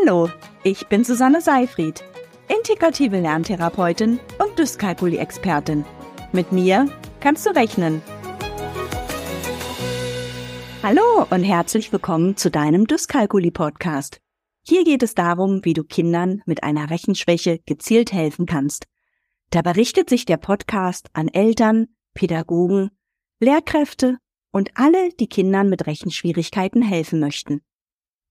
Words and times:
Hallo, 0.00 0.30
ich 0.62 0.86
bin 0.86 1.04
Susanne 1.04 1.42
Seifried, 1.42 2.02
integrative 2.48 3.20
Lerntherapeutin 3.20 4.20
und 4.38 4.58
Dyskalkulie-Expertin. 4.58 5.84
Mit 6.32 6.50
mir 6.50 6.88
kannst 7.20 7.44
du 7.44 7.50
rechnen. 7.50 8.00
Hallo 10.82 11.26
und 11.28 11.42
herzlich 11.42 11.92
willkommen 11.92 12.38
zu 12.38 12.50
deinem 12.50 12.86
Dyskalkulie-Podcast. 12.86 14.22
Hier 14.62 14.84
geht 14.84 15.02
es 15.02 15.14
darum, 15.14 15.62
wie 15.62 15.74
du 15.74 15.84
Kindern 15.84 16.40
mit 16.46 16.62
einer 16.62 16.88
Rechenschwäche 16.88 17.58
gezielt 17.66 18.14
helfen 18.14 18.46
kannst. 18.46 18.86
Dabei 19.50 19.72
richtet 19.72 20.08
sich 20.08 20.24
der 20.24 20.38
Podcast 20.38 21.10
an 21.12 21.28
Eltern, 21.28 21.88
Pädagogen, 22.14 22.92
Lehrkräfte 23.40 24.16
und 24.52 24.70
alle, 24.74 25.10
die 25.20 25.28
Kindern 25.28 25.68
mit 25.68 25.86
Rechenschwierigkeiten 25.86 26.80
helfen 26.80 27.20
möchten. 27.20 27.60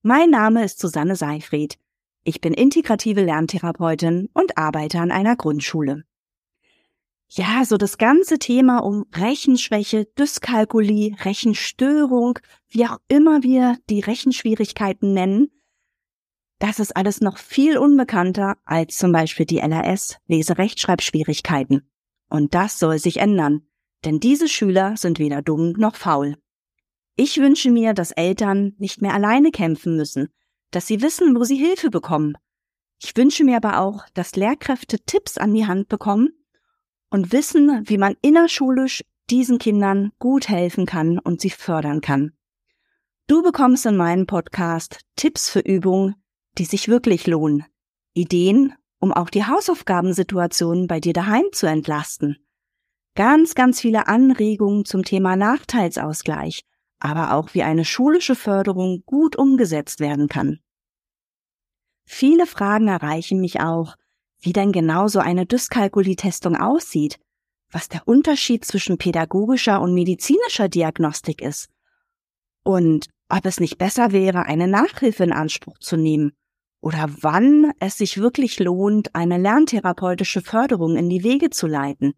Mein 0.03 0.29
Name 0.29 0.63
ist 0.63 0.79
Susanne 0.79 1.15
Seifried. 1.15 1.77
Ich 2.23 2.41
bin 2.41 2.53
integrative 2.53 3.23
Lerntherapeutin 3.23 4.29
und 4.33 4.57
arbeite 4.57 4.99
an 4.99 5.11
einer 5.11 5.35
Grundschule. 5.35 6.03
Ja, 7.29 7.63
so 7.65 7.77
das 7.77 7.97
ganze 7.97 8.39
Thema 8.39 8.79
um 8.79 9.05
Rechenschwäche, 9.13 10.05
Dyskalkulie, 10.17 11.15
Rechenstörung, 11.23 12.39
wie 12.69 12.85
auch 12.85 12.97
immer 13.07 13.43
wir 13.43 13.77
die 13.89 14.01
Rechenschwierigkeiten 14.01 15.13
nennen, 15.13 15.51
das 16.61 16.79
ist 16.79 16.95
alles 16.95 17.21
noch 17.21 17.39
viel 17.39 17.79
unbekannter 17.79 18.55
als 18.65 18.95
zum 18.95 19.11
Beispiel 19.11 19.47
die 19.47 19.57
LRS, 19.57 20.17
Leserechtschreibschwierigkeiten. 20.27 21.89
Und 22.29 22.53
das 22.53 22.77
soll 22.77 22.99
sich 22.99 23.17
ändern. 23.17 23.63
Denn 24.05 24.19
diese 24.19 24.47
Schüler 24.47 24.95
sind 24.95 25.17
weder 25.17 25.41
dumm 25.41 25.71
noch 25.71 25.95
faul. 25.95 26.37
Ich 27.23 27.37
wünsche 27.37 27.69
mir, 27.69 27.93
dass 27.93 28.09
Eltern 28.09 28.73
nicht 28.79 29.03
mehr 29.03 29.13
alleine 29.13 29.51
kämpfen 29.51 29.95
müssen, 29.95 30.29
dass 30.71 30.87
sie 30.87 31.03
wissen, 31.03 31.35
wo 31.35 31.43
sie 31.43 31.55
Hilfe 31.55 31.91
bekommen. 31.91 32.35
Ich 32.99 33.15
wünsche 33.15 33.43
mir 33.43 33.57
aber 33.57 33.79
auch, 33.79 34.09
dass 34.15 34.35
Lehrkräfte 34.35 34.97
Tipps 35.05 35.37
an 35.37 35.53
die 35.53 35.67
Hand 35.67 35.87
bekommen 35.87 36.29
und 37.11 37.31
wissen, 37.31 37.87
wie 37.87 37.99
man 37.99 38.15
innerschulisch 38.23 39.03
diesen 39.29 39.59
Kindern 39.59 40.11
gut 40.17 40.49
helfen 40.49 40.87
kann 40.87 41.19
und 41.19 41.41
sie 41.41 41.51
fördern 41.51 42.01
kann. 42.01 42.31
Du 43.27 43.43
bekommst 43.43 43.85
in 43.85 43.97
meinem 43.97 44.25
Podcast 44.25 45.01
Tipps 45.15 45.47
für 45.47 45.59
Übungen, 45.59 46.15
die 46.57 46.65
sich 46.65 46.87
wirklich 46.87 47.27
lohnen, 47.27 47.65
Ideen, 48.15 48.73
um 48.99 49.13
auch 49.13 49.29
die 49.29 49.45
Hausaufgabensituationen 49.45 50.87
bei 50.87 50.99
dir 50.99 51.13
daheim 51.13 51.45
zu 51.51 51.67
entlasten 51.67 52.37
ganz, 53.15 53.55
ganz 53.55 53.81
viele 53.81 54.07
Anregungen 54.07 54.85
zum 54.85 55.03
Thema 55.03 55.35
Nachteilsausgleich, 55.35 56.63
aber 57.01 57.33
auch 57.33 57.53
wie 57.53 57.63
eine 57.63 57.83
schulische 57.83 58.35
Förderung 58.35 59.03
gut 59.05 59.35
umgesetzt 59.35 59.99
werden 59.99 60.27
kann. 60.27 60.59
Viele 62.05 62.45
Fragen 62.45 62.87
erreichen 62.87 63.41
mich 63.41 63.59
auch, 63.59 63.95
wie 64.39 64.53
denn 64.53 64.71
genau 64.71 65.07
so 65.07 65.19
eine 65.19 65.45
Dyskalkulietestung 65.45 66.55
aussieht, 66.55 67.19
was 67.71 67.89
der 67.89 68.07
Unterschied 68.07 68.65
zwischen 68.65 68.97
pädagogischer 68.97 69.81
und 69.81 69.93
medizinischer 69.93 70.69
Diagnostik 70.69 71.41
ist 71.41 71.69
und 72.63 73.07
ob 73.29 73.45
es 73.45 73.59
nicht 73.59 73.77
besser 73.77 74.11
wäre, 74.11 74.43
eine 74.45 74.67
Nachhilfe 74.67 75.23
in 75.23 75.31
Anspruch 75.31 75.77
zu 75.79 75.95
nehmen 75.95 76.33
oder 76.81 77.09
wann 77.21 77.71
es 77.79 77.97
sich 77.97 78.17
wirklich 78.17 78.59
lohnt, 78.59 79.15
eine 79.15 79.37
lerntherapeutische 79.37 80.41
Förderung 80.41 80.97
in 80.97 81.09
die 81.09 81.23
Wege 81.23 81.49
zu 81.49 81.65
leiten 81.67 82.13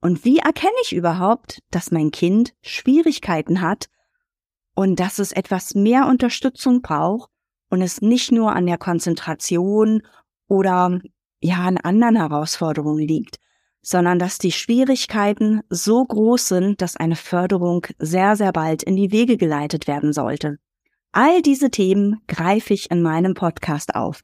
und 0.00 0.24
wie 0.24 0.38
erkenne 0.38 0.72
ich 0.82 0.94
überhaupt, 0.94 1.60
dass 1.70 1.90
mein 1.90 2.10
Kind 2.10 2.52
Schwierigkeiten 2.62 3.60
hat 3.60 3.86
und 4.74 5.00
dass 5.00 5.18
es 5.18 5.32
etwas 5.32 5.74
mehr 5.74 6.06
Unterstützung 6.06 6.82
braucht 6.82 7.30
und 7.68 7.82
es 7.82 8.00
nicht 8.00 8.32
nur 8.32 8.52
an 8.52 8.66
der 8.66 8.78
Konzentration 8.78 10.02
oder 10.48 11.00
ja 11.40 11.56
an 11.56 11.78
anderen 11.78 12.16
Herausforderungen 12.16 13.06
liegt, 13.06 13.36
sondern 13.82 14.18
dass 14.18 14.38
die 14.38 14.52
Schwierigkeiten 14.52 15.62
so 15.70 16.04
groß 16.04 16.48
sind, 16.48 16.82
dass 16.82 16.96
eine 16.96 17.16
Förderung 17.16 17.86
sehr, 17.98 18.36
sehr 18.36 18.52
bald 18.52 18.82
in 18.82 18.96
die 18.96 19.12
Wege 19.12 19.36
geleitet 19.36 19.86
werden 19.86 20.12
sollte. 20.12 20.58
All 21.12 21.42
diese 21.42 21.70
Themen 21.70 22.20
greife 22.28 22.74
ich 22.74 22.90
in 22.90 23.02
meinem 23.02 23.34
Podcast 23.34 23.94
auf. 23.94 24.20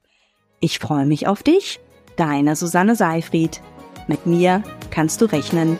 Ich 0.61 0.79
freue 0.79 1.07
mich 1.07 1.27
auf 1.27 1.43
dich, 1.43 1.81
deine 2.17 2.55
Susanne 2.57 2.97
Seifried. 2.97 3.61
Mit 4.09 4.27
mir 4.27 4.63
kannst 4.91 5.21
du 5.21 5.25
rechnen. 5.25 5.79